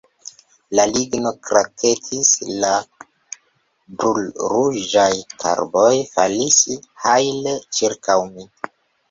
[0.77, 2.31] La ligno kraketis;
[2.63, 2.71] la
[3.99, 5.05] brulruĝaj
[5.45, 6.59] karboj falis
[7.07, 8.51] hajle ĉirkaŭ mi.